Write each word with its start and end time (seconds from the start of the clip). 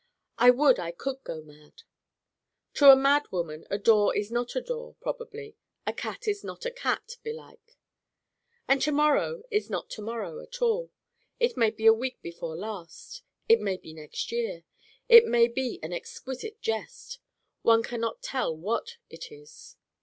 I 0.39 0.49
would 0.49 0.79
I 0.79 0.89
could 0.89 1.23
go 1.23 1.43
Mad. 1.43 1.83
To 2.73 2.89
a 2.89 2.95
Mad 2.95 3.31
woman 3.31 3.67
a 3.69 3.77
Door 3.77 4.15
is 4.15 4.31
not 4.31 4.55
a 4.55 4.61
Door, 4.61 4.95
probably: 4.99 5.55
a 5.85 5.93
Cat 5.93 6.27
is 6.27 6.43
not 6.43 6.65
a 6.65 6.71
Cat, 6.71 7.17
belike: 7.21 7.77
and 8.67 8.81
To 8.81 8.91
morrow 8.91 9.43
is 9.51 9.69
not 9.69 9.91
To 9.91 10.01
morrow 10.01 10.39
at 10.39 10.59
all 10.59 10.89
it 11.39 11.55
may 11.55 11.69
be 11.69 11.87
week 11.91 12.19
before 12.23 12.55
last, 12.55 13.21
it 13.47 13.61
may 13.61 13.77
be 13.77 13.93
next 13.93 14.31
year, 14.31 14.63
it 15.07 15.27
may 15.27 15.47
be 15.47 15.79
an 15.83 15.93
exquisite 15.93 16.59
jest. 16.61 17.19
One 17.61 17.83
can 17.83 18.01
not 18.01 18.23
tell 18.23 18.57
what 18.57 18.97
it 19.11 19.31
is. 19.31 19.77